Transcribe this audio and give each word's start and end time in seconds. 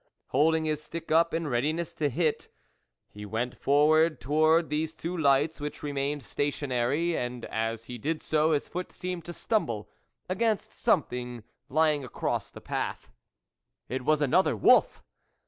Holding 0.29 0.65
his 0.65 0.81
stick 0.81 1.11
up 1.11 1.31
in 1.31 1.47
readiness 1.47 1.93
to 1.93 2.09
hit, 2.09 2.47
he 3.11 3.23
went 3.23 3.55
forward 3.59 4.19
towards 4.19 4.69
these 4.69 4.93
two 4.93 5.15
lights, 5.15 5.61
which 5.61 5.83
remained 5.83 6.23
station 6.23 6.71
ary, 6.71 7.15
and 7.15 7.45
as 7.45 7.83
he 7.83 7.99
did 7.99 8.23
so, 8.23 8.51
his 8.51 8.67
foot 8.67 8.91
seemed 8.91 9.25
to 9.25 9.31
stumble 9.31 9.91
against 10.27 10.73
something 10.73 11.43
lying 11.69 12.03
across 12.03 12.49
the 12.49 12.61
path 12.61 13.11
it 13.89 14.03
was 14.03 14.23
another 14.23 14.55
wolf. 14.57 15.03